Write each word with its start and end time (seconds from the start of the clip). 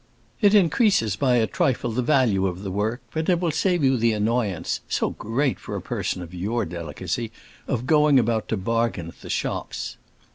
It 0.41 0.55
increases 0.55 1.15
by 1.15 1.35
a 1.35 1.45
trifle 1.45 1.91
the 1.91 2.01
value 2.01 2.47
of 2.47 2.63
the 2.63 2.71
work, 2.71 3.03
and 3.13 3.29
it 3.29 3.39
will 3.39 3.51
save 3.51 3.83
you 3.83 3.97
the 3.97 4.13
annoyance—so 4.13 5.11
great 5.11 5.59
for 5.59 5.75
a 5.75 5.79
person 5.79 6.23
of 6.23 6.33
your 6.33 6.65
delicacy—of 6.65 7.85
going 7.85 8.17
about 8.17 8.47
to 8.47 8.57
bargain 8.57 9.09
at 9.09 9.21
the 9.21 9.29
shops." 9.29 9.97